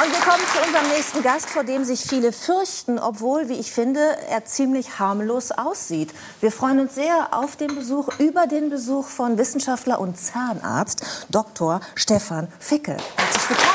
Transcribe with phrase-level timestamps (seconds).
[0.00, 3.72] Und wir kommen zu unserem nächsten Gast, vor dem sich viele fürchten, obwohl, wie ich
[3.72, 4.00] finde,
[4.30, 6.14] er ziemlich harmlos aussieht.
[6.40, 11.80] Wir freuen uns sehr auf den Besuch, über den Besuch von Wissenschaftler und Zahnarzt Dr.
[11.96, 12.96] Stefan Fickel.
[13.16, 13.68] Herzlich willkommen.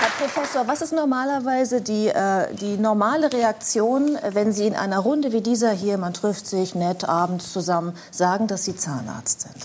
[0.00, 5.32] Herr Professor, was ist normalerweise die, äh, die normale Reaktion, wenn Sie in einer Runde
[5.32, 9.56] wie dieser hier, man trifft sich nett abends zusammen, sagen, dass Sie Zahnarzt sind?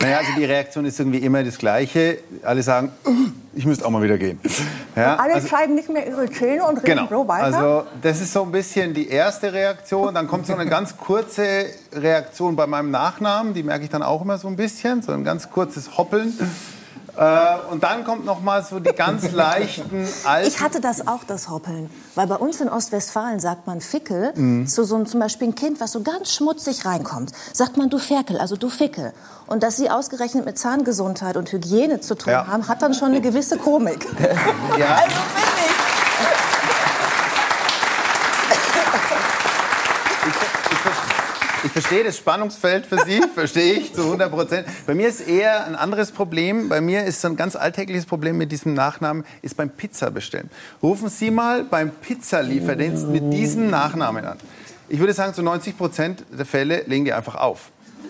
[0.00, 2.18] Naja, also die Reaktion ist irgendwie immer das Gleiche.
[2.42, 2.92] Alle sagen,
[3.54, 4.40] ich müsste auch mal wieder gehen.
[4.96, 7.08] Ja, Alle also, zeigen nicht mehr ihre Zähne und reden genau.
[7.08, 7.44] so weiter.
[7.44, 10.12] Also das ist so ein bisschen die erste Reaktion.
[10.14, 13.54] Dann kommt so eine ganz kurze Reaktion bei meinem Nachnamen.
[13.54, 15.00] Die merke ich dann auch immer so ein bisschen.
[15.00, 16.36] So ein ganz kurzes Hoppeln.
[17.20, 20.48] Äh, und dann kommt noch mal so die ganz leichten alten...
[20.48, 21.90] ich hatte das auch, das Hoppeln.
[22.14, 24.66] Weil bei uns in Ostwestfalen sagt man Fickel Mhm.
[24.66, 27.32] zu so einem, zum Beispiel ein Kind, was so ganz schmutzig reinkommt.
[27.52, 29.12] Sagt man du Ferkel, also du Fickel.
[29.46, 32.46] Und dass Sie ausgerechnet mit Zahngesundheit und Hygiene zu tun Ja.
[32.46, 34.06] haben, hat dann schon eine gewisse Komik.
[34.78, 34.86] ja.
[35.02, 35.79] Also finde ich.
[41.80, 44.66] Verstehe das Spannungsfeld für Sie, verstehe ich zu 100 Prozent.
[44.86, 46.68] Bei mir ist eher ein anderes Problem.
[46.68, 50.50] Bei mir ist so ein ganz alltägliches Problem mit diesem Nachnamen, ist beim Pizza bestellen.
[50.82, 54.38] Rufen Sie mal beim Pizzalieferdienst mit diesem Nachnamen an.
[54.88, 57.70] Ich würde sagen, zu 90 Prozent der Fälle legen die einfach auf.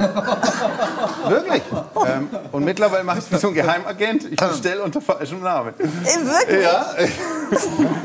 [1.29, 1.63] Wirklich.
[2.07, 4.25] Ähm, und mittlerweile mache ich es wie so ein Geheimagent.
[4.31, 5.75] Ich bestelle unter falschem Namen.
[5.79, 6.63] Wirklich?
[6.63, 6.95] Ja.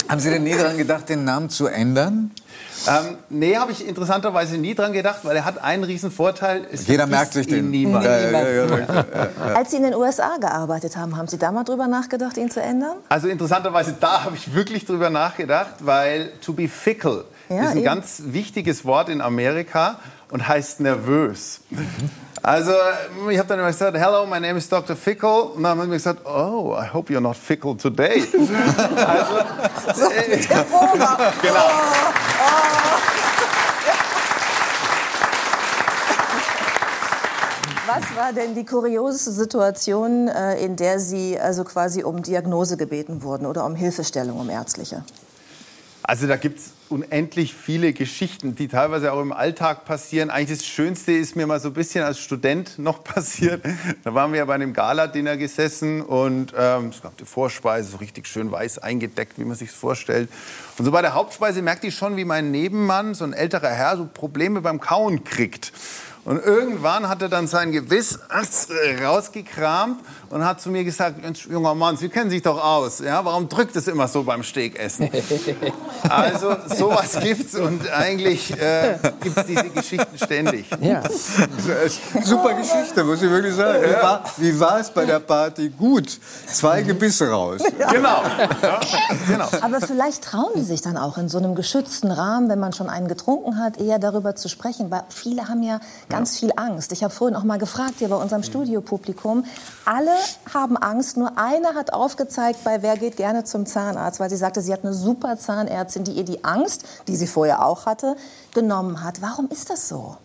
[0.10, 2.32] Haben Sie denn nie daran gedacht, den Namen zu ändern?
[2.88, 6.68] Ähm, nee, habe ich interessanterweise nie dran gedacht, weil er hat einen riesen Vorteil.
[6.86, 7.72] Jeder merkt sich ihn den.
[7.72, 8.06] Niemand.
[8.06, 8.86] Ja, ja, ja, ja.
[9.56, 12.62] Als Sie in den USA gearbeitet haben, haben Sie da mal drüber nachgedacht, ihn zu
[12.62, 12.98] ändern?
[13.10, 17.78] Also interessanterweise, da habe ich wirklich drüber nachgedacht, weil to be fickle Ja, ist ein
[17.78, 17.86] eben.
[17.86, 21.62] ganz wichtiges Wort in Amerika und heißt nervös.
[22.46, 22.74] Also
[23.32, 24.96] ich habe dann immer gesagt, hello, my name is Dr.
[24.96, 25.46] Fickle.
[25.46, 28.22] Und dann haben sie mir gesagt, oh, I hope you're not fickle today.
[29.88, 30.38] also, äh,
[31.42, 31.66] genau.
[37.98, 43.24] Was war denn die kurioseste Situation, äh, in der Sie also quasi um Diagnose gebeten
[43.24, 45.06] wurden oder um Hilfestellung, um ärztliche?
[46.04, 50.30] Also da gibt es unendlich viele Geschichten, die teilweise auch im Alltag passieren.
[50.30, 53.64] Eigentlich das Schönste ist mir mal so ein bisschen als Student noch passiert.
[54.04, 57.98] Da waren wir ja bei einem Gala-Dinner gesessen und ähm, es gab die Vorspeise, so
[57.98, 60.30] richtig schön weiß eingedeckt, wie man sich vorstellt.
[60.78, 63.98] Und so bei der Hauptspeise merkte ich schon, wie mein Nebenmann, so ein älterer Herr,
[63.98, 65.72] so Probleme beim Kauen kriegt.
[66.26, 68.18] Und irgendwann hat er dann sein Gewiss
[69.04, 70.00] rausgekramt
[70.32, 72.98] und hat zu mir gesagt, junger Mann, Sie kennen sich doch aus.
[72.98, 73.24] Ja?
[73.24, 75.10] Warum drückt es immer so beim Steakessen?
[76.10, 80.66] Also sowas gibt's und eigentlich äh, gibt's diese Geschichten ständig.
[80.82, 81.04] Ja.
[82.24, 83.84] Super Geschichte, muss ich wirklich sagen.
[83.84, 85.70] Wie, war, wie war es bei der Party?
[85.70, 86.20] Gut.
[86.48, 87.62] Zwei Gebisse raus.
[87.92, 88.24] Genau.
[88.62, 88.80] Ja,
[89.28, 89.48] genau.
[89.62, 92.90] Aber vielleicht trauen die sich dann auch in so einem geschützten Rahmen, wenn man schon
[92.90, 94.92] einen getrunken hat, eher darüber zu sprechen.
[94.92, 96.92] Weil viele haben ja ganz viel Angst.
[96.92, 99.46] Ich habe vorhin auch mal gefragt hier bei unserem Studiopublikum.
[99.86, 100.12] Alle
[100.54, 101.18] haben Angst.
[101.18, 104.84] Nur eine hat aufgezeigt, bei wer geht gerne zum Zahnarzt, weil sie sagte, sie hat
[104.84, 106.65] eine super Zahnärztin, die ihr die Angst,
[107.08, 108.16] die sie vorher auch hatte,
[108.54, 109.22] genommen hat.
[109.22, 110.18] Warum ist das so?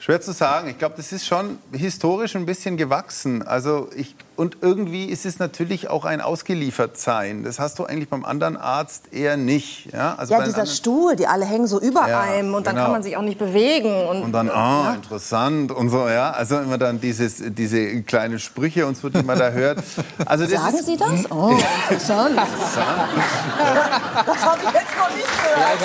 [0.00, 0.68] Schwer zu sagen.
[0.68, 3.42] Ich glaube, das ist schon historisch ein bisschen gewachsen.
[3.44, 7.42] Also ich, und irgendwie ist es natürlich auch ein Ausgeliefertsein.
[7.42, 9.92] Das hast du eigentlich beim anderen Arzt eher nicht.
[9.92, 12.76] Ja, also Ja, dieser anderen- Stuhl, die alle hängen so über Ja, einem und dann
[12.76, 12.84] genau.
[12.86, 14.06] kann man sich auch nicht bewegen.
[14.06, 16.30] Und, Und dann, ah, interessant und so, ja.
[16.30, 19.82] Also immer dann dieses, diese kleinen Sprüche und so, die man da hört.
[20.24, 21.28] Also das Sagen ist, Sie das?
[21.28, 21.48] Oh,
[21.90, 22.36] interessant.
[24.26, 25.78] das habe ich jetzt noch nicht gehört.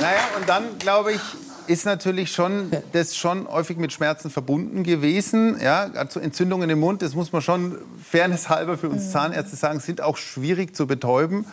[0.00, 1.20] Naja, und dann, glaube ich,
[1.66, 5.58] ist natürlich schon das schon häufig mit Schmerzen verbunden gewesen.
[5.62, 10.00] Ja, also Entzündungen im Mund, das muss man schon fairnesshalber für uns Zahnärzte sagen, sind
[10.00, 11.46] auch schwierig zu betäuben.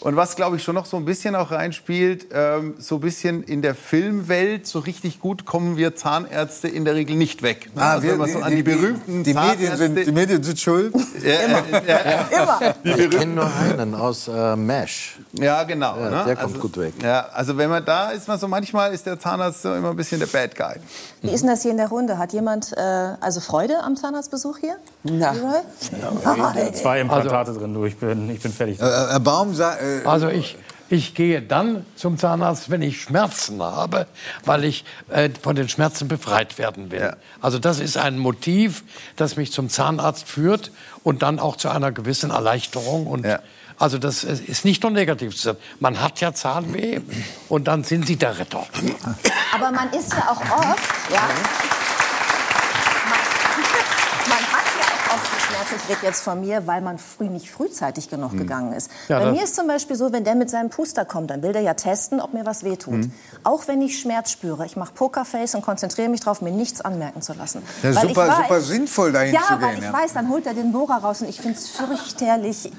[0.00, 3.42] Und was, glaube ich, schon noch so ein bisschen auch reinspielt, ähm, so ein bisschen
[3.42, 7.70] in der Filmwelt, so richtig gut kommen wir Zahnärzte in der Regel nicht weg.
[7.74, 7.82] Ne?
[7.82, 10.94] Ah, also wenn man so an die berühmten die Medien, sind, die Medien sind schuld.
[11.22, 11.32] ja,
[11.86, 12.74] ja, Immer.
[12.82, 15.18] Ich kenne nur einen aus äh, Mesh.
[15.32, 15.96] ja, genau.
[15.98, 16.24] Ja, ne?
[16.26, 16.94] der kommt also, gut weg.
[17.02, 19.96] Ja, also wenn man da ist, man so manchmal ist der Zahnarzt so immer ein
[19.96, 20.76] bisschen der Bad Guy.
[21.20, 22.16] Wie ist denn das hier in der Runde?
[22.16, 24.76] Hat jemand äh, also Freude am Zahnarztbesuch hier?
[25.02, 25.34] Na.
[26.54, 26.72] Ey.
[26.72, 27.84] Zwei Implantate drin, du.
[27.84, 28.80] Ich bin, ich bin fertig.
[28.80, 30.56] Äh, Herr Baum sagt, äh, Also ich,
[30.88, 34.06] ich gehe dann zum Zahnarzt, wenn ich Schmerzen habe,
[34.44, 37.00] weil ich äh, von den Schmerzen befreit werden will.
[37.00, 37.16] Ja.
[37.40, 38.82] Also das ist ein Motiv,
[39.16, 40.72] das mich zum Zahnarzt führt
[41.04, 43.40] und dann auch zu einer gewissen Erleichterung und Ja.
[43.78, 45.58] Also das ist nicht nur negativ zu sagen.
[45.78, 47.00] Man hat ja Zahnweh
[47.48, 48.66] und dann sind Sie der Retter.
[49.54, 51.22] Aber man ist ja auch oft, ja.
[53.08, 53.20] Man,
[54.28, 57.28] man hat ja auch oft die Schmerzen, ich rede jetzt von mir, weil man früh
[57.28, 58.90] nicht frühzeitig genug gegangen ist.
[59.08, 61.52] Ja, Bei mir ist zum Beispiel so, wenn der mit seinem Puster kommt, dann will
[61.52, 63.08] der ja testen, ob mir was wehtut.
[63.44, 64.66] Auch wenn ich Schmerz spüre.
[64.66, 67.62] Ich mache Pokerface und konzentriere mich darauf, mir nichts anmerken zu lassen.
[67.82, 69.92] Ja, Weil super- ich super sinnvoll, dahin ja, zu weil gehen, ich ja.
[69.92, 72.72] weiß, dann holt er den Bohrer raus und ich finde es fürchterlich.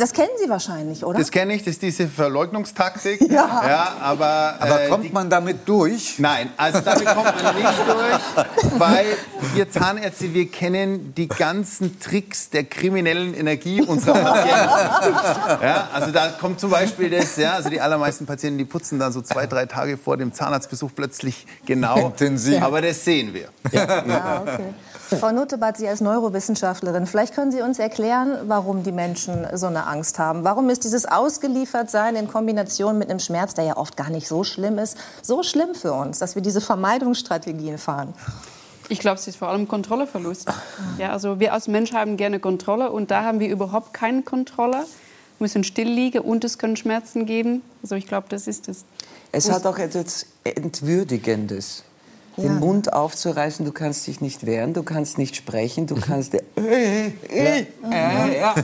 [0.00, 1.18] Das kennen Sie wahrscheinlich, oder?
[1.18, 3.20] Das kenne ich, das ist diese Verleugnungstaktik.
[3.30, 3.96] Ja.
[4.00, 6.18] aber Aber äh, kommt die- man damit durch?
[6.18, 9.06] Nein, also damit kommt man nicht durch, weil
[9.54, 15.58] wir Zahnärzte, wir kennen die ganzen Tricks der kriminellen Energie unserer Patienten.
[15.62, 19.12] Ja, also da kommt zum Beispiel das, ja, also die allermeisten Patienten, die putzen dann
[19.12, 22.06] so zwei, drei Tage vor dem Zahnarztbesuch plötzlich genau.
[22.08, 22.62] Intensiv.
[22.62, 23.48] Aber das sehen wir.
[23.78, 24.74] Ah, okay.
[25.16, 29.86] Frau Notebad, Sie als Neurowissenschaftlerin, vielleicht können Sie uns erklären, warum die Menschen so eine
[29.86, 30.44] Angst haben.
[30.44, 34.44] Warum ist dieses Ausgeliefertsein in Kombination mit einem Schmerz, der ja oft gar nicht so
[34.44, 38.12] schlimm ist, so schlimm für uns, dass wir diese Vermeidungsstrategien fahren?
[38.90, 40.50] Ich glaube, es ist vor allem Kontrolleverlust.
[40.98, 44.78] Ja, also wir als Mensch haben gerne Kontrolle und da haben wir überhaupt keine Kontrolle.
[45.38, 47.62] Wir müssen still liegen und es können Schmerzen geben.
[47.82, 48.84] Also ich glaube, das ist es.
[49.32, 51.84] Es hat auch etwas Entwürdigendes.
[52.38, 52.60] Den Ja.
[52.60, 56.34] Mund aufzureißen, du kannst dich nicht wehren, du kannst nicht sprechen, du kannst...
[56.58, 58.54] Äh, äh, äh, ja.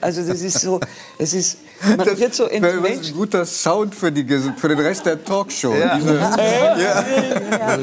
[0.00, 0.80] Also das ist so,
[1.18, 1.58] es ist,
[1.96, 3.14] man Das wird so wäre übrigens entmenschlicht.
[3.14, 4.24] ein guter Sound für, die,
[4.56, 5.72] für den Rest der Talkshow.
[5.74, 5.96] Ja.
[5.96, 6.18] Diese,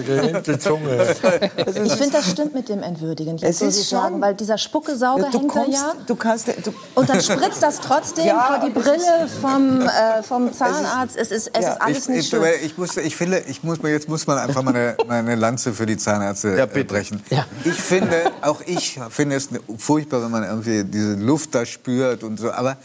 [0.05, 1.15] Gehenke Zunge.
[1.85, 4.57] Ich finde, das stimmt mit dem Entwürdigen, Es jetzt, ist Sie schon- sagen, weil dieser
[4.57, 5.93] Spuckesauger hängt da kommst, ja.
[6.05, 10.23] du kannst, du, Und dann spritzt das trotzdem Ja, vor die es Brille vom, äh,
[10.23, 11.15] vom Zahnarzt.
[11.17, 12.43] Es ist, es Ja, ist alles ich, nicht ich, schön.
[12.63, 15.35] ich, muss, ich finde, ich muss, mir- jetzt muss man einfach mal eine, mal eine
[15.35, 16.85] Lanze für die Zahnärzte Ja, äh, bitte.
[16.93, 17.21] brechen.
[17.63, 22.39] Ich finde, auch ich finde es furchtbar, wenn man irgendwie diese Luft da spürt und
[22.39, 22.51] so.
[22.51, 22.77] Aber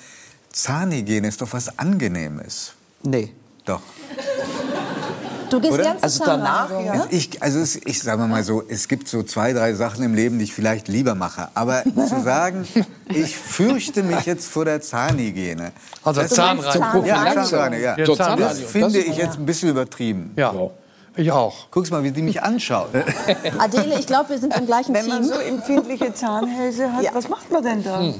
[0.52, 2.72] Zahnhygiene ist doch was Angenehmes.
[3.02, 3.32] nee.
[3.64, 3.82] Doch.
[5.50, 5.84] Du gehst Oder?
[5.94, 6.80] zur Also danach, ja.
[6.82, 6.90] ne?
[6.92, 10.14] Also ich, also es, ich sage mal so, es gibt so zwei, drei Sachen im
[10.14, 11.48] Leben, die ich vielleicht lieber mache.
[11.54, 12.66] Aber zu sagen,
[13.08, 15.72] ich fürchte mich jetzt vor der Zahnhygiene.
[16.04, 17.06] Also das- Zahnreinigung.
[17.06, 17.82] Ja, Zahnreinigung.
[17.84, 17.96] Ja.
[17.98, 18.68] Ja, Das Zahnreinigung.
[18.68, 20.32] finde ich jetzt ein bisschen übertrieben.
[20.36, 20.52] Ja,
[21.18, 21.66] ich auch.
[21.70, 22.90] Guck's mal, wie die mich anschaut.
[23.58, 25.32] Adele, ich glaube, wir sind im gleichen Wenn man Team.
[25.32, 28.14] so empfindliche Zahnhälse hat, was macht man denn da?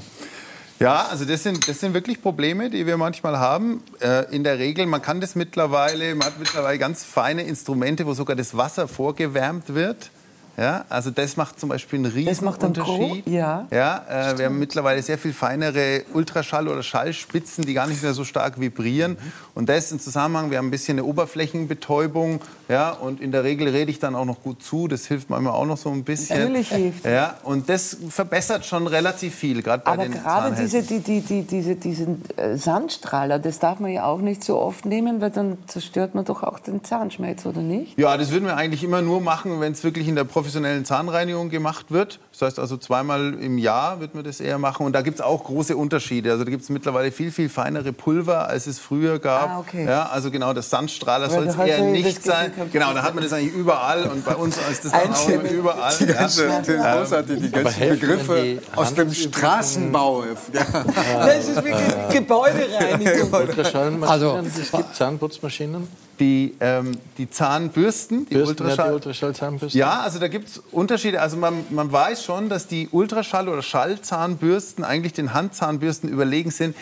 [0.80, 3.82] Ja, also das sind, das sind wirklich Probleme, die wir manchmal haben.
[4.00, 8.14] Äh, in der Regel, man kann das mittlerweile, man hat mittlerweile ganz feine Instrumente, wo
[8.14, 10.10] sogar das Wasser vorgewärmt wird.
[10.58, 13.24] Ja, also das macht zum Beispiel einen Das macht einen Riesenunterschied.
[13.26, 13.68] Gro- ja.
[13.70, 18.12] Ja, äh, wir haben mittlerweile sehr viel feinere Ultraschall- oder Schallspitzen, die gar nicht mehr
[18.12, 19.16] so stark vibrieren.
[19.54, 22.40] Und das im Zusammenhang, wir haben ein bisschen eine Oberflächenbetäubung.
[22.68, 24.88] Ja, und in der Regel rede ich dann auch noch gut zu.
[24.88, 26.38] Das hilft manchmal auch noch so ein bisschen.
[26.40, 27.04] Natürlich hilft.
[27.04, 31.20] Ja, und das verbessert schon relativ viel, gerade bei Aber den gerade diese, die, die,
[31.20, 35.30] die, diese, diesen äh, Sandstrahler, das darf man ja auch nicht so oft nehmen, weil
[35.30, 37.98] dann zerstört man doch auch den Zahnschmelz, oder nicht?
[37.98, 41.50] Ja, das würden wir eigentlich immer nur machen, wenn es wirklich in der professionellen Zahnreinigung
[41.50, 42.20] gemacht wird.
[42.38, 44.86] Das heißt also zweimal im Jahr wird man das eher machen.
[44.86, 46.30] Und da gibt es auch große Unterschiede.
[46.30, 49.50] Also da gibt es mittlerweile viel, viel feinere Pulver, als es früher gab.
[49.50, 49.84] Ah, okay.
[49.84, 52.52] ja, also genau, das Sandstrahler soll es eher ja nicht sein.
[52.72, 54.04] Genau, da hat man das eigentlich überall.
[54.04, 55.92] Und bei uns ist das dann auch überall.
[55.98, 56.12] Die Ja.
[56.12, 59.12] ganze, die, großartig, die ganzen helfen Begriffe aus dem?
[59.12, 60.22] Straßenbau.
[60.52, 61.26] Ja.
[61.26, 63.32] Das ist wirklich Gebäudereinigung.
[63.32, 65.88] Ultraschallmaschinen, Also- es gibt Zahnputzmaschinen.
[66.20, 68.88] Die, ähm, die Zahnbürsten, die Bürsten, ja, Ultraschall.
[68.88, 69.78] die Ultraschallzahnbürsten.
[69.78, 71.20] Ja, also da gibt es Unterschiede.
[71.20, 76.76] Also man, man weiß schon, dass die Ultraschall- oder Schallzahnbürsten eigentlich den Handzahnbürsten überlegen sind.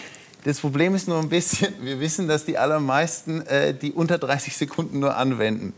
[0.45, 4.57] Das Problem ist nur ein bisschen, wir wissen, dass die allermeisten äh, die unter 30
[4.57, 5.73] Sekunden nur anwenden.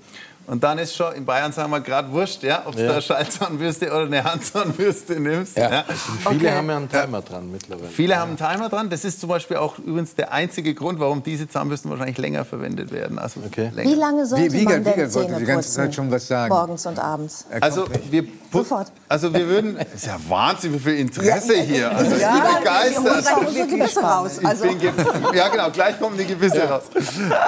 [0.47, 2.93] Und dann ist schon, in Bayern sagen wir gerade wurscht, ja, ob du Ja.
[2.93, 5.59] eine Schallzahnbürste oder eine Handzahnbürste nimmst.
[5.59, 5.85] Ja.
[6.27, 7.91] Viele haben ja einen Timer dran mittlerweile.
[7.91, 8.89] Viele haben einen Timer dran.
[8.89, 12.91] Das ist zum Beispiel auch übrigens der einzige Grund, warum diese Zahnbürsten wahrscheinlich länger verwendet
[12.93, 13.19] werden.
[13.19, 13.71] Also Okay.
[13.75, 13.91] länger.
[13.91, 15.69] Wie lange sollte Wie- Wiegald- man denn Wiegald wollte Zähne die ganze?
[15.71, 16.49] Zeit schon was sagen.
[16.49, 17.45] Morgens und abends.
[17.61, 18.91] Also wir, Sofort.
[19.09, 21.91] also wir würden, das ist ja Wahnsinn, wie viel Interesse hier.
[21.95, 23.05] Also ich bin begeistert.
[23.25, 24.39] gleich unsere Gebisse raus.
[24.41, 24.93] Ich Also, bin ge-
[25.35, 26.85] ja genau, gleich kommen die Gebisse raus.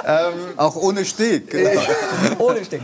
[0.05, 1.49] Ähm, Auch ohne Steg.
[1.51, 1.81] Genau.
[2.39, 2.81] Ohne Steck.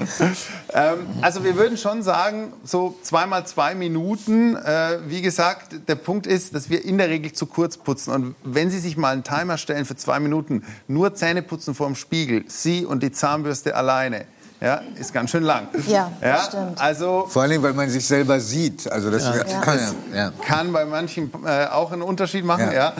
[0.74, 4.56] ähm, also wir würden schon sagen, so zweimal zwei Minuten.
[4.56, 8.12] Äh, wie gesagt, der Punkt ist, dass wir in der Regel zu kurz putzen.
[8.14, 11.88] Und wenn Sie sich mal einen Timer stellen für zwei Minuten, nur Zähne putzen vor
[11.88, 14.26] dem Spiegel, Sie und die Zahnbürste alleine,
[14.60, 15.68] ja, ist ganz schön lang.
[15.88, 16.82] Ja, das stimmt.
[16.82, 18.92] Also Vor allem, weil man sich selber sieht.
[18.92, 19.24] Also das
[19.62, 19.80] kann
[20.12, 20.18] ja.
[20.18, 20.34] ja.
[20.44, 22.72] kann bei manchen äh, auch einen Unterschied machen.
[22.72, 22.94] Ja.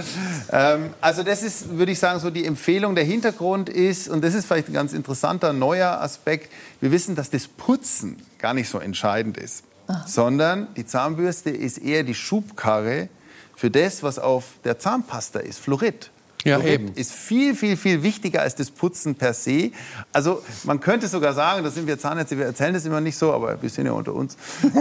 [0.52, 0.74] Ja.
[0.76, 2.94] Ähm, also das ist, würde ich sagen, so die Empfehlung.
[2.94, 7.32] Der Hintergrund ist, und das ist vielleicht ein ganz interessanter neuer Aspekt, wir wissen, dass
[7.32, 9.64] das Putzen gar nicht so entscheidend ist,
[10.06, 13.10] sondern die Zahnbürste ist eher die Schubkarre
[13.56, 16.12] für das, was auf der Zahnpasta ist, Fluorid.
[16.48, 16.94] Ja, eben.
[16.96, 19.72] ist viel, viel, viel wichtiger als das Putzen per se.
[20.14, 23.34] Also man könnte sogar sagen, das sind wir Zahnärzte, wir erzählen das immer nicht so,
[23.34, 24.38] aber wir sind ja unter uns.
[24.64, 24.72] ähm,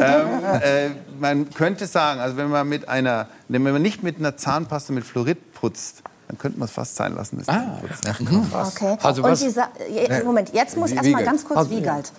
[0.62, 0.88] äh,
[1.20, 5.04] man könnte sagen, also wenn man mit einer, wenn man nicht mit einer Zahnpasta mit
[5.04, 7.38] Fluorid putzt, dann könnte man es fast sein lassen.
[7.38, 8.52] Das Ah, Zähneputzen.
[8.52, 8.96] Okay.
[9.00, 11.26] Also und was- dieser, je- Moment, jetzt muss Wie- erst mal Wiegald.
[11.26, 12.12] ganz kurz Wiegald.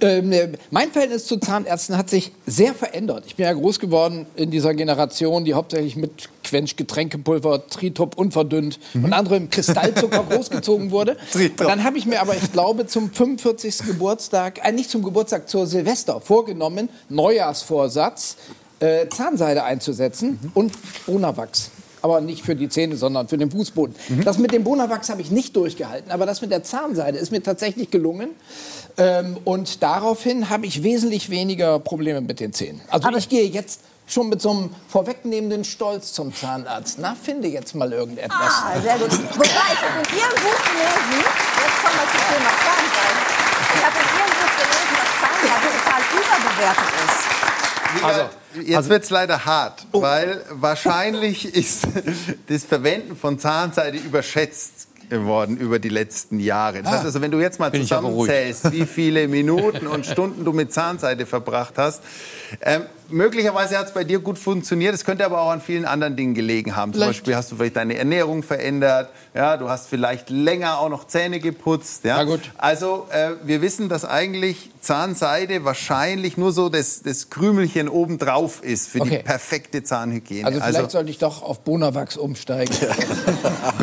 [0.00, 3.24] Ähm, äh, mein Verhältnis zu Zahnärzten hat sich sehr verändert.
[3.26, 8.80] Ich bin ja groß geworden in dieser Generation, die hauptsächlich mit Quench, Getränkepulver, Tritop unverdünnt
[8.94, 11.16] und anderem Kristallzucker großgezogen wurde.
[11.34, 13.86] Und dann habe ich mir aber, ich glaube, zum 45.
[13.86, 18.36] Geburtstag, äh, nicht zum Geburtstag, zur Silvester vorgenommen, Neujahrsvorsatz,
[18.80, 20.72] äh, Zahnseide einzusetzen und
[21.06, 21.70] Bonawachs.
[22.02, 23.94] Aber nicht für die Zähne, sondern für den Fußboden.
[24.24, 27.42] Das mit dem Bonawachs habe ich nicht durchgehalten, aber das mit der Zahnseide ist mir
[27.42, 28.30] tatsächlich gelungen.
[28.96, 32.80] Ähm, und daraufhin habe ich wesentlich weniger Probleme mit den Zähnen.
[32.88, 33.80] Also ich gehe jetzt
[34.10, 36.98] schon mit so einem vorwegnehmenden Stolz zum Zahnarzt.
[36.98, 38.38] Na, finde jetzt mal irgendetwas.
[38.40, 39.12] Ah, sehr gut.
[39.12, 41.24] Wobei, ich habe in Ihrem Buch gelesen,
[41.56, 43.20] jetzt kommen wir zum Thema Zahnseide.
[43.74, 47.30] Ich habe in Ihrem Buch gelesen, dass Zahnseide total überbewertet ist.
[48.04, 48.22] Also,
[48.62, 51.86] jetzt wird es leider hart, weil wahrscheinlich ist
[52.48, 56.82] das Verwenden von Zahnseide überschätzt worden über die letzten Jahre.
[56.82, 60.72] Das heißt also, wenn du jetzt mal zusammenzählst, wie viele Minuten und Stunden du mit
[60.72, 62.02] Zahnseide verbracht hast,
[62.60, 64.94] ähm, möglicherweise hat es bei dir gut funktioniert.
[64.94, 66.92] Es könnte aber auch an vielen anderen Dingen gelegen haben.
[66.92, 67.18] Zum Vielleicht.
[67.20, 69.10] Beispiel hast du vielleicht deine Ernährung verändert.
[69.34, 72.04] Ja, du hast vielleicht länger auch noch Zähne geputzt.
[72.04, 72.40] Ja, Na gut.
[72.58, 78.88] Also äh, wir wissen, dass eigentlich Zahnseide wahrscheinlich nur so das, das Krümelchen obendrauf ist
[78.88, 79.22] für die Okay.
[79.24, 80.46] perfekte Zahnhygiene.
[80.46, 82.74] Also vielleicht sollte ich doch auf Bonawachs umsteigen.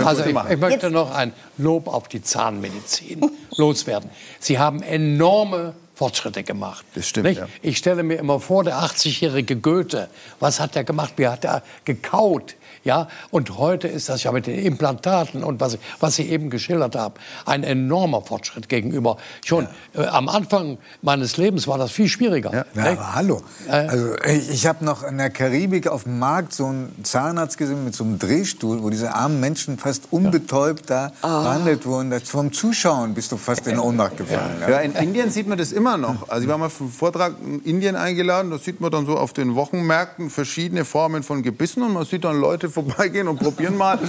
[0.06, 3.22] Also ich, ich möchte noch ein Lob auf die Zahnmedizin
[3.56, 4.10] loswerden.
[4.40, 6.86] Sie haben enorme Fortschritte gemacht.
[6.94, 7.48] Das stimmt, ja.
[7.64, 11.14] Ich stelle mir immer vor, der 80-jährige Goethe, was hat er gemacht?
[11.18, 12.54] Wie hat er gekaut?
[12.88, 16.96] Ja, und heute ist das ja mit den Implantaten und was, was Sie eben geschildert
[16.96, 17.16] haben,
[17.46, 19.18] ein enormer Fortschritt gegenüber.
[19.44, 22.54] Schon äh, am Anfang meines Lebens war das viel schwieriger.
[22.54, 22.98] Ja, Nicht?
[22.98, 23.42] aber hallo.
[23.68, 27.84] Also ich, ich habe noch in der Karibik auf dem Markt so einen Zahnarzt gesehen
[27.84, 32.10] mit so einem Drehstuhl, wo diese armen Menschen fast unbetäubt da behandelt wurden.
[32.10, 34.62] Das vom Zuschauen bist du fast in Ohnmacht gefallen.
[34.62, 36.30] Ja, in Indien sieht man das immer noch.
[36.30, 39.18] Also ich war mal für einen Vortrag in Indien eingeladen, da sieht man dann so
[39.18, 43.76] auf den Wochenmärkten verschiedene Formen von Gebissen und man sieht dann Leute vorbeigehen und probieren
[43.78, 43.98] mal.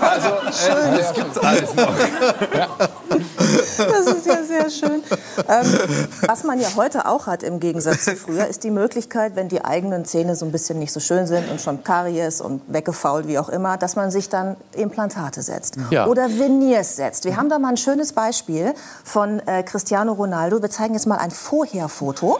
[0.00, 1.92] Also äh, das gibt's alles noch.
[3.78, 5.02] Das ist ja sehr schön.
[5.48, 5.66] Ähm,
[6.26, 9.64] was man ja heute auch hat im Gegensatz zu früher, ist die Möglichkeit, wenn die
[9.64, 13.38] eigenen Zähne so ein bisschen nicht so schön sind und schon Karies und weggefault, wie
[13.38, 16.06] auch immer, dass man sich dann Implantate setzt Ja.
[16.06, 17.24] oder Veneers setzt.
[17.24, 20.62] Wir haben da mal ein schönes Beispiel von äh, Cristiano Ronaldo.
[20.62, 22.38] Wir zeigen jetzt mal ein Vorherfoto.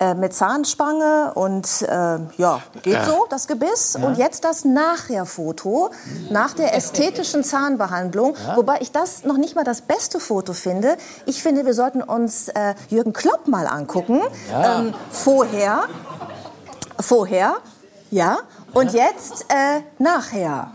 [0.00, 3.94] Äh, mit Zahnspange und äh, ja, geht so, das Gebiss.
[3.94, 5.90] Und jetzt das Nachherfoto
[6.30, 8.36] nach der ästhetischen Zahnbehandlung.
[8.56, 10.96] Wobei ich das noch nicht mal das beste Foto finde.
[11.26, 14.20] Ich finde, wir sollten uns äh, Jürgen Klopp mal angucken.
[14.52, 15.84] Ähm, vorher.
[16.98, 17.54] Vorher.
[18.10, 18.38] Ja.
[18.72, 20.72] Und jetzt äh, nachher.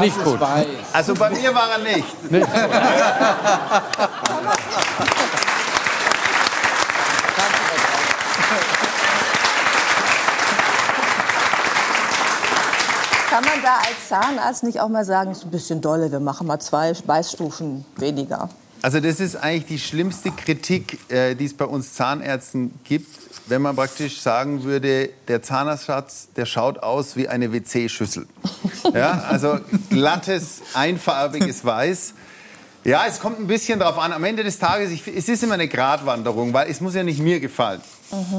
[0.00, 0.38] Nicht gut.
[0.92, 2.04] Also bei mir war er nicht.
[13.30, 16.46] Kann man da als Zahnarzt nicht auch mal sagen, ist ein bisschen dolle, wir machen
[16.46, 18.50] mal zwei Beißstufen weniger?
[18.82, 23.08] Also das ist eigentlich die schlimmste Kritik, äh, die es bei uns Zahnärzten gibt,
[23.46, 28.26] wenn man praktisch sagen würde, der Zahnarztschatz, der schaut aus wie eine WC-Schüssel.
[28.92, 32.12] Ja, also glattes, einfarbiges Weiß.
[32.84, 34.12] Ja, es kommt ein bisschen drauf an.
[34.12, 37.18] Am Ende des Tages, ich, es ist immer eine Gratwanderung, weil es muss ja nicht
[37.18, 37.80] mir gefallen.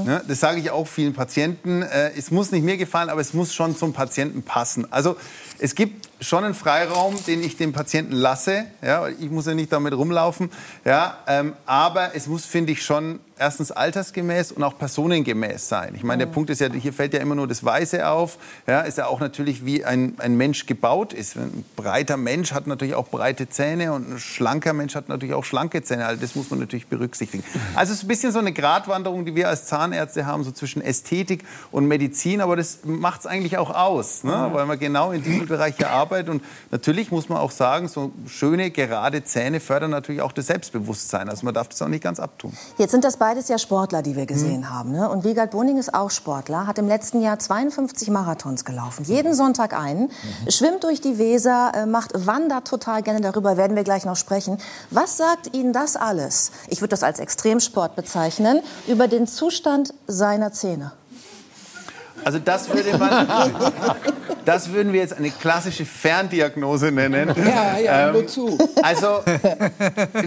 [0.05, 0.23] Ne?
[0.27, 1.81] Das sage ich auch vielen Patienten.
[1.81, 4.91] Äh, es muss nicht mir gefallen, aber es muss schon zum Patienten passen.
[4.91, 5.15] Also
[5.59, 8.65] es gibt schon einen Freiraum, den ich dem Patienten lasse.
[8.81, 10.49] Ja, ich muss ja nicht damit rumlaufen.
[10.83, 15.93] Ja, ähm, aber es muss, finde ich, schon erstens altersgemäß und auch personengemäß sein.
[15.95, 18.37] Ich meine, der Punkt ist ja, hier fällt ja immer nur das Weiße auf.
[18.67, 21.35] Ja, ist ja auch natürlich, wie ein, ein Mensch gebaut ist.
[21.35, 25.43] Ein breiter Mensch hat natürlich auch breite Zähne und ein schlanker Mensch hat natürlich auch
[25.43, 26.05] schlanke Zähne.
[26.05, 27.43] Also das muss man natürlich berücksichtigen.
[27.75, 30.81] Also es ist ein bisschen so eine Gratwanderung, die wir als Zahnärzte haben, so zwischen
[30.81, 32.41] Ästhetik und Medizin.
[32.41, 34.49] Aber das macht es eigentlich auch aus, ne?
[34.53, 36.14] weil wir genau in diesem Bereich ja arbeiten.
[36.15, 36.29] Arbeit.
[36.29, 41.29] Und natürlich muss man auch sagen, so schöne, gerade Zähne fördern natürlich auch das Selbstbewusstsein.
[41.29, 42.53] Also man darf das auch nicht ganz abtun.
[42.77, 44.69] Jetzt sind das beides ja Sportler, die wir gesehen mhm.
[44.69, 44.91] haben.
[44.91, 45.09] Ne?
[45.09, 49.05] Und Wiegald Boning ist auch Sportler, hat im letzten Jahr 52 Marathons gelaufen.
[49.05, 50.51] Jeden Sonntag einen, mhm.
[50.51, 54.57] schwimmt durch die Weser, äh, macht, wandert total gerne, darüber werden wir gleich noch sprechen.
[54.91, 56.51] Was sagt Ihnen das alles?
[56.69, 60.93] Ich würde das als Extremsport bezeichnen, über den Zustand seiner Zähne.
[62.25, 63.27] Also das würde man,
[64.45, 67.31] das würden wir jetzt eine klassische Ferndiagnose nennen.
[67.37, 68.57] Ja, ja, ähm, nur zu.
[68.81, 69.23] Also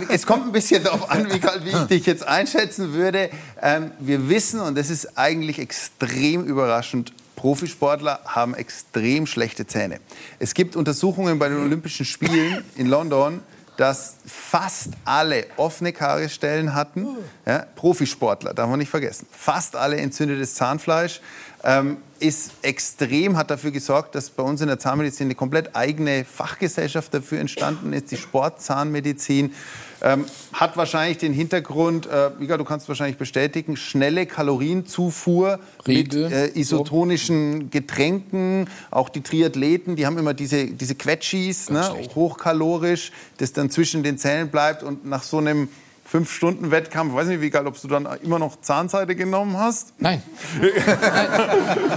[0.08, 3.30] es kommt ein bisschen darauf an, wie, wie ich dich jetzt einschätzen würde.
[3.60, 9.98] Ähm, wir wissen, und das ist eigentlich extrem überraschend, Profisportler haben extrem schlechte Zähne.
[10.38, 13.40] Es gibt Untersuchungen bei den Olympischen Spielen in London,
[13.76, 17.06] dass fast alle offene Kariesstellen hatten.
[17.46, 19.26] Ja, Profisportler, darf man nicht vergessen.
[19.30, 21.20] Fast alle entzündetes Zahnfleisch.
[21.68, 26.24] Ähm, ist extrem, hat dafür gesorgt, dass bei uns in der Zahnmedizin eine komplett eigene
[26.24, 29.52] Fachgesellschaft dafür entstanden ist, die Sportzahnmedizin.
[30.00, 36.32] Ähm, hat wahrscheinlich den Hintergrund, äh, Mika, du kannst wahrscheinlich bestätigen, schnelle Kalorienzufuhr Riegel, mit
[36.32, 38.70] äh, isotonischen Getränken.
[38.90, 41.84] Auch die Triathleten, die haben immer diese, diese Quetschis, ne,
[42.14, 45.68] hochkalorisch, das dann zwischen den Zellen bleibt und nach so einem
[46.08, 49.92] fünf Stunden Wettkampf, weiß nicht, wie geil, ob du dann immer noch Zahnseide genommen hast?
[49.98, 50.22] Nein.
[50.58, 51.26] Nein.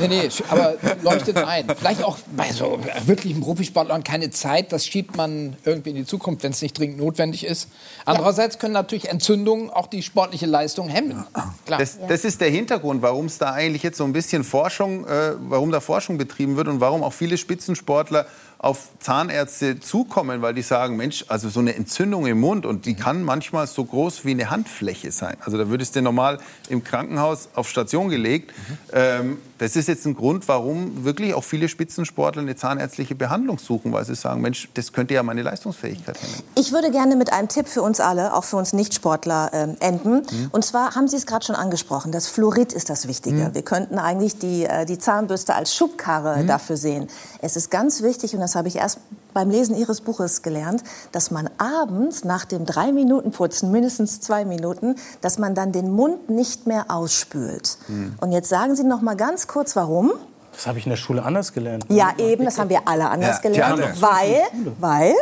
[0.02, 1.66] Nee, nee, aber leuchtet ein.
[1.78, 6.44] Vielleicht auch bei so wirklichen Profisportlern keine Zeit, das schiebt man irgendwie in die Zukunft,
[6.44, 7.70] wenn es nicht dringend notwendig ist.
[8.04, 11.26] Andererseits können natürlich Entzündungen auch die sportliche Leistung hemmen.
[11.66, 11.80] Klar.
[11.80, 15.36] Das, das ist der Hintergrund, warum es da eigentlich jetzt so ein bisschen Forschung, äh,
[15.40, 18.26] warum da Forschung betrieben wird und warum auch viele Spitzensportler
[18.62, 22.94] auf Zahnärzte zukommen, weil die sagen, Mensch, also so eine Entzündung im Mund und die
[22.94, 25.36] kann manchmal so groß wie eine Handfläche sein.
[25.44, 26.38] Also da würdest du normal
[26.70, 28.52] im Krankenhaus auf Station gelegt.
[28.52, 28.78] Mhm.
[28.94, 33.94] Ähm, das ist jetzt ein Grund, warum wirklich auch viele Spitzensportler eine zahnärztliche Behandlung suchen,
[33.94, 36.44] weil sie sagen, Mensch, das könnte ja meine Leistungsfähigkeit hemmen.
[36.56, 40.18] Ich würde gerne mit einem Tipp für uns alle, auch für uns Nichtsportler, äh, enden.
[40.18, 40.50] Mhm.
[40.52, 43.50] Und zwar haben Sie es gerade schon angesprochen, das Fluorid ist das Wichtige.
[43.50, 43.56] Mhm.
[43.56, 46.48] Wir könnten eigentlich die, äh, die Zahnbürste als Schubkarre mhm.
[46.48, 47.08] dafür sehen.
[47.42, 49.00] Es ist ganz wichtig, und das habe ich erst
[49.34, 54.46] beim Lesen Ihres Buches gelernt, dass man abends nach dem drei Minuten Putzen, mindestens zwei
[54.46, 57.78] Minuten, dass man dann den Mund nicht mehr ausspült.
[57.88, 58.16] Mhm.
[58.20, 60.12] Und jetzt sagen Sie noch mal ganz kurz, warum?
[60.54, 61.86] Das habe ich in der Schule anders gelernt.
[61.90, 64.42] Ja, eben, das haben wir alle anders ja, gelernt, weil,
[64.80, 65.16] weil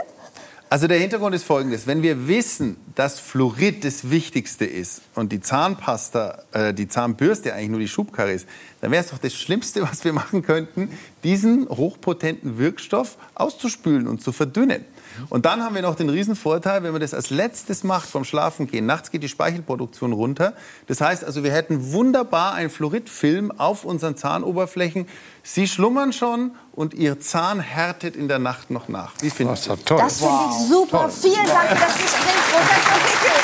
[0.69, 1.87] also der Hintergrund ist folgendes.
[1.87, 7.69] Wenn wir wissen, dass Fluorid das Wichtigste ist und die Zahnpasta, äh, die Zahnbürste eigentlich
[7.69, 8.47] nur die Schubkarre ist,
[8.81, 10.89] dann wäre es doch das Schlimmste, was wir machen könnten,
[11.23, 14.85] diesen hochpotenten Wirkstoff auszuspülen und zu verdünnen.
[15.29, 18.23] Und dann haben wir noch den riesen Vorteil, wenn man das als letztes macht vom
[18.23, 18.85] Schlafengehen.
[18.85, 20.53] Nachts geht die Speichelproduktion runter.
[20.87, 25.07] Das heißt also, wir hätten wunderbar einen Fluoridfilm auf unseren Zahnoberflächen.
[25.43, 29.13] Sie schlummern schon und Ihr Zahn härtet in der Nacht noch nach.
[29.21, 29.83] Wie finden Sie das?
[29.83, 31.01] Das finde ich super.
[31.01, 31.11] Toll.
[31.11, 33.38] Vielen Dank für das Gespräch, Professor Wickel.